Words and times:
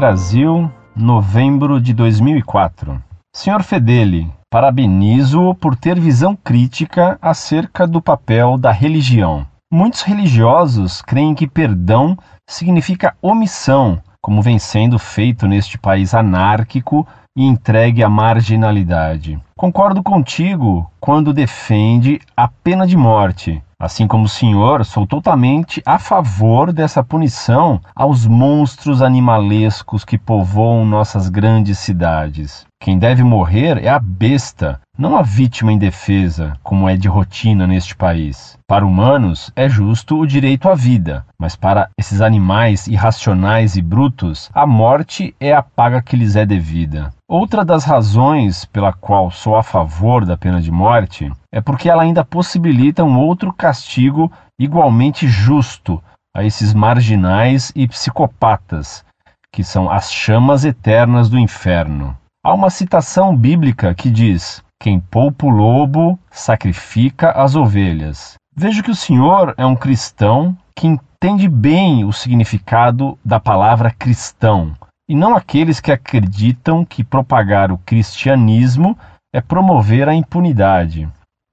Brasil, 0.00 0.72
novembro 0.96 1.78
de 1.78 1.92
2004. 1.92 3.02
Senhor 3.36 3.62
Fedeli, 3.62 4.32
parabenizo-o 4.50 5.54
por 5.54 5.76
ter 5.76 6.00
visão 6.00 6.34
crítica 6.34 7.18
acerca 7.20 7.86
do 7.86 8.00
papel 8.00 8.56
da 8.56 8.72
religião. 8.72 9.46
Muitos 9.70 10.00
religiosos 10.00 11.02
creem 11.02 11.34
que 11.34 11.46
perdão 11.46 12.16
significa 12.48 13.14
omissão, 13.20 14.00
como 14.22 14.40
vem 14.40 14.58
sendo 14.58 14.98
feito 14.98 15.46
neste 15.46 15.76
país 15.76 16.14
anárquico 16.14 17.06
e 17.36 17.44
entregue 17.44 18.02
à 18.02 18.08
marginalidade. 18.08 19.38
Concordo 19.54 20.02
contigo 20.02 20.90
quando 20.98 21.34
defende 21.34 22.18
a 22.34 22.48
pena 22.48 22.86
de 22.86 22.96
morte. 22.96 23.62
Assim 23.80 24.06
como 24.06 24.24
o 24.24 24.28
senhor, 24.28 24.84
sou 24.84 25.06
totalmente 25.06 25.82
a 25.86 25.98
favor 25.98 26.70
dessa 26.70 27.02
punição 27.02 27.80
aos 27.96 28.26
monstros 28.26 29.00
animalescos 29.00 30.04
que 30.04 30.18
povoam 30.18 30.84
nossas 30.84 31.30
grandes 31.30 31.78
cidades. 31.78 32.66
Quem 32.78 32.98
deve 32.98 33.24
morrer 33.24 33.82
é 33.82 33.88
a 33.88 33.98
besta, 33.98 34.82
não 35.00 35.16
a 35.16 35.22
vítima 35.22 35.72
indefesa, 35.72 36.58
como 36.62 36.86
é 36.86 36.94
de 36.94 37.08
rotina 37.08 37.66
neste 37.66 37.96
país. 37.96 38.58
Para 38.68 38.84
humanos 38.84 39.50
é 39.56 39.66
justo 39.66 40.18
o 40.18 40.26
direito 40.26 40.68
à 40.68 40.74
vida, 40.74 41.24
mas 41.38 41.56
para 41.56 41.88
esses 41.96 42.20
animais 42.20 42.86
irracionais 42.86 43.76
e 43.76 43.80
brutos, 43.80 44.50
a 44.52 44.66
morte 44.66 45.34
é 45.40 45.54
a 45.54 45.62
paga 45.62 46.02
que 46.02 46.16
lhes 46.16 46.36
é 46.36 46.44
devida. 46.44 47.08
Outra 47.26 47.64
das 47.64 47.82
razões 47.82 48.66
pela 48.66 48.92
qual 48.92 49.30
sou 49.30 49.56
a 49.56 49.62
favor 49.62 50.26
da 50.26 50.36
pena 50.36 50.60
de 50.60 50.70
morte 50.70 51.32
é 51.50 51.62
porque 51.62 51.88
ela 51.88 52.02
ainda 52.02 52.22
possibilita 52.22 53.02
um 53.02 53.18
outro 53.18 53.54
castigo 53.54 54.30
igualmente 54.58 55.26
justo 55.26 56.02
a 56.36 56.44
esses 56.44 56.74
marginais 56.74 57.72
e 57.74 57.88
psicopatas, 57.88 59.02
que 59.50 59.64
são 59.64 59.90
as 59.90 60.12
chamas 60.12 60.66
eternas 60.66 61.30
do 61.30 61.38
inferno. 61.38 62.14
Há 62.44 62.52
uma 62.52 62.68
citação 62.68 63.34
bíblica 63.34 63.94
que 63.94 64.10
diz: 64.10 64.62
quem 64.80 64.98
poupa 64.98 65.44
o 65.44 65.50
lobo, 65.50 66.18
sacrifica 66.30 67.32
as 67.32 67.54
ovelhas. 67.54 68.34
Vejo 68.56 68.82
que 68.82 68.90
o 68.90 68.96
senhor 68.96 69.54
é 69.58 69.66
um 69.66 69.76
cristão 69.76 70.56
que 70.74 70.86
entende 70.86 71.48
bem 71.48 72.02
o 72.04 72.12
significado 72.12 73.18
da 73.22 73.38
palavra 73.38 73.90
cristão, 73.90 74.72
e 75.06 75.14
não 75.14 75.36
aqueles 75.36 75.80
que 75.80 75.92
acreditam 75.92 76.82
que 76.82 77.04
propagar 77.04 77.70
o 77.70 77.76
cristianismo 77.76 78.96
é 79.34 79.40
promover 79.40 80.08
a 80.08 80.14
impunidade. 80.14 81.06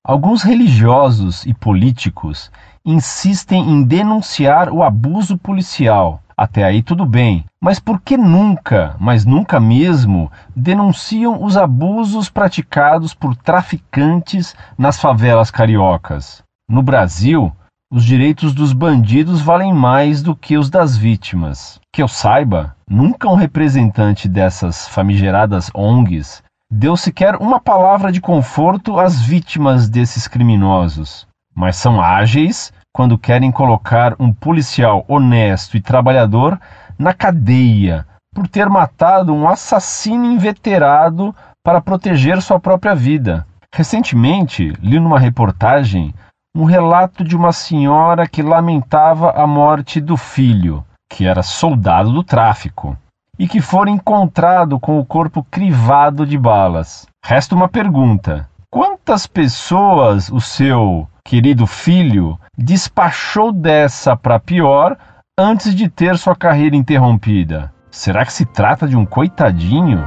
Alguns 0.06 0.42
religiosos 0.42 1.46
e 1.46 1.54
políticos 1.54 2.50
insistem 2.86 3.70
em 3.70 3.84
denunciar 3.84 4.70
o 4.70 4.82
abuso 4.82 5.38
policial, 5.38 6.22
até 6.38 6.64
aí 6.64 6.84
tudo 6.84 7.06
bem. 7.06 7.44
Mas 7.60 7.80
por 7.80 8.00
que 8.00 8.16
nunca, 8.16 8.96
mas 9.00 9.26
nunca 9.26 9.60
mesmo, 9.60 10.32
denunciam 10.56 11.44
os 11.44 11.58
abusos 11.58 12.30
praticados 12.30 13.14
por 13.14 13.36
traficantes 13.36 14.56
nas 14.78 15.00
favelas 15.00 15.50
cariocas? 15.50 16.44
No 16.70 16.84
Brasil, 16.84 17.52
os 17.92 18.04
direitos 18.04 18.54
dos 18.54 18.74
bandidos 18.74 19.42
valem 19.42 19.74
mais 19.74 20.22
do 20.22 20.36
que 20.36 20.58
os 20.58 20.70
das 20.70 20.96
vítimas. 20.96 21.80
Que 21.92 22.04
eu 22.04 22.08
saiba, 22.08 22.76
nunca 22.88 23.28
um 23.28 23.36
representante 23.36 24.30
dessas 24.30 24.88
famigeradas 24.88 25.72
ONGs 25.74 26.44
deu 26.70 26.98
sequer 26.98 27.36
uma 27.38 27.60
palavra 27.60 28.12
de 28.12 28.20
conforto 28.20 29.00
às 29.00 29.22
vítimas 29.22 29.90
desses 29.90 30.28
criminosos. 30.28 31.26
Mas 31.56 31.78
são 31.78 32.02
ágeis 32.02 32.74
quando 32.98 33.16
querem 33.16 33.52
colocar 33.52 34.16
um 34.20 34.34
policial 34.34 35.06
honesto 35.08 35.78
e 35.78 35.80
trabalhador 35.80 36.60
na 36.98 37.14
cadeia 37.14 38.08
por 38.34 38.48
ter 38.48 38.68
matado 38.68 39.32
um 39.36 39.48
assassino 39.48 40.26
inveterado 40.26 41.32
para 41.64 41.80
proteger 41.80 42.42
sua 42.42 42.60
própria 42.60 42.96
vida. 42.96 43.46
Recentemente, 43.72 44.74
li 44.82 45.00
numa 45.00 45.20
reportagem 45.20 46.12
um 46.56 46.64
relato 46.64 47.24
de 47.24 47.36
uma 47.36 47.52
senhora 47.52 48.28
que 48.28 48.42
lamentava 48.42 49.30
a 49.30 49.46
morte 49.46 50.02
do 50.02 50.18
filho, 50.18 50.84
que 51.08 51.28
era 51.28 51.44
soldado 51.44 52.12
do 52.12 52.24
tráfico, 52.24 52.98
e 53.38 53.48
que 53.48 53.62
fora 53.62 53.92
encontrado 53.92 54.80
com 54.80 55.00
o 55.00 55.06
corpo 55.06 55.46
crivado 55.52 56.26
de 56.26 56.36
balas. 56.36 57.06
Resta 57.24 57.54
uma 57.54 57.70
pergunta: 57.70 58.50
quantas 58.72 59.28
pessoas 59.28 60.32
o 60.32 60.42
seu 60.42 61.08
querido 61.28 61.68
filho, 61.68 62.40
despachou 62.58 63.52
dessa 63.52 64.16
para 64.16 64.40
pior 64.40 64.98
antes 65.38 65.76
de 65.76 65.90
ter 65.90 66.18
sua 66.18 66.34
carreira 66.34 66.74
interrompida. 66.74 67.70
Será 67.92 68.26
que 68.26 68.32
se 68.32 68.46
trata 68.46 68.88
de 68.88 68.96
um 68.96 69.06
coitadinho? 69.06 70.02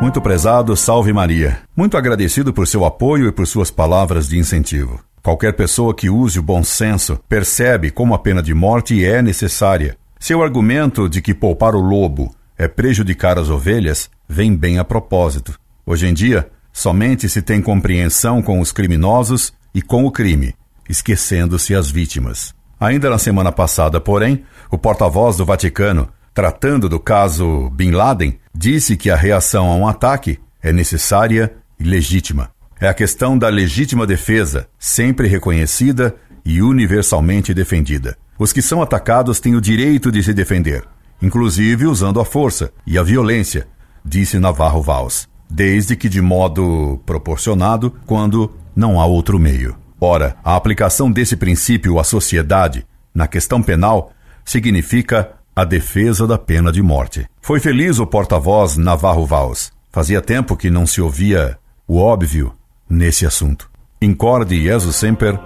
Muito 0.00 0.22
prezado, 0.22 0.74
salve 0.74 1.12
Maria. 1.12 1.58
Muito 1.76 1.98
agradecido 1.98 2.50
por 2.50 2.66
seu 2.66 2.86
apoio 2.86 3.28
e 3.28 3.32
por 3.32 3.46
suas 3.46 3.70
palavras 3.70 4.26
de 4.26 4.38
incentivo. 4.38 4.98
Qualquer 5.22 5.52
pessoa 5.52 5.94
que 5.94 6.08
use 6.08 6.38
o 6.38 6.42
bom 6.42 6.64
senso 6.64 7.20
percebe 7.28 7.90
como 7.90 8.14
a 8.14 8.18
pena 8.18 8.42
de 8.42 8.54
morte 8.54 9.04
é 9.04 9.20
necessária. 9.20 9.98
Seu 10.18 10.42
argumento 10.42 11.10
de 11.10 11.20
que 11.20 11.34
poupar 11.34 11.74
o 11.74 11.80
lobo 11.80 12.34
é 12.56 12.66
prejudicar 12.66 13.38
as 13.38 13.50
ovelhas 13.50 14.08
vem 14.26 14.56
bem 14.56 14.78
a 14.78 14.84
propósito. 14.84 15.58
Hoje 15.84 16.06
em 16.06 16.14
dia, 16.14 16.48
Somente 16.72 17.28
se 17.28 17.42
tem 17.42 17.60
compreensão 17.60 18.40
com 18.40 18.60
os 18.60 18.72
criminosos 18.72 19.52
e 19.74 19.82
com 19.82 20.04
o 20.04 20.10
crime, 20.10 20.54
esquecendo-se 20.88 21.74
as 21.74 21.90
vítimas. 21.90 22.54
Ainda 22.80 23.10
na 23.10 23.18
semana 23.18 23.50
passada, 23.50 24.00
porém, 24.00 24.44
o 24.70 24.78
porta-voz 24.78 25.36
do 25.36 25.44
Vaticano, 25.44 26.08
tratando 26.32 26.88
do 26.88 27.00
caso 27.00 27.68
Bin 27.70 27.90
Laden, 27.90 28.38
disse 28.54 28.96
que 28.96 29.10
a 29.10 29.16
reação 29.16 29.70
a 29.70 29.74
um 29.74 29.88
ataque 29.88 30.38
é 30.62 30.72
necessária 30.72 31.52
e 31.78 31.84
legítima. 31.84 32.50
É 32.80 32.86
a 32.86 32.94
questão 32.94 33.36
da 33.36 33.48
legítima 33.48 34.06
defesa, 34.06 34.68
sempre 34.78 35.26
reconhecida 35.26 36.14
e 36.44 36.62
universalmente 36.62 37.52
defendida. 37.52 38.16
Os 38.38 38.52
que 38.52 38.62
são 38.62 38.80
atacados 38.80 39.40
têm 39.40 39.56
o 39.56 39.60
direito 39.60 40.12
de 40.12 40.22
se 40.22 40.32
defender, 40.32 40.84
inclusive 41.20 41.86
usando 41.86 42.20
a 42.20 42.24
força 42.24 42.72
e 42.86 42.96
a 42.96 43.02
violência, 43.02 43.66
disse 44.04 44.38
Navarro 44.38 44.80
Valls 44.80 45.28
desde 45.50 45.96
que 45.96 46.08
de 46.08 46.20
modo 46.20 47.00
proporcionado, 47.06 47.94
quando 48.06 48.52
não 48.74 49.00
há 49.00 49.06
outro 49.06 49.38
meio. 49.38 49.76
Ora, 50.00 50.36
a 50.44 50.54
aplicação 50.54 51.10
desse 51.10 51.36
princípio 51.36 51.98
à 51.98 52.04
sociedade, 52.04 52.86
na 53.14 53.26
questão 53.26 53.62
penal, 53.62 54.12
significa 54.44 55.32
a 55.54 55.64
defesa 55.64 56.26
da 56.26 56.38
pena 56.38 56.70
de 56.70 56.80
morte. 56.80 57.26
Foi 57.40 57.58
feliz 57.58 57.98
o 57.98 58.06
porta-voz 58.06 58.76
Navarro 58.76 59.26
Valls. 59.26 59.72
Fazia 59.90 60.20
tempo 60.20 60.56
que 60.56 60.70
não 60.70 60.86
se 60.86 61.00
ouvia 61.00 61.58
o 61.86 61.98
óbvio 61.98 62.52
nesse 62.88 63.26
assunto. 63.26 63.68
Incorde 64.00 64.62
Jesus 64.62 64.94
Semper, 64.94 65.38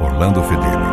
Orlando 0.00 0.42
Fedeli. 0.42 0.91